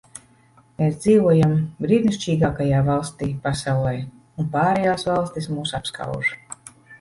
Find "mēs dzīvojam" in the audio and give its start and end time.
0.83-1.51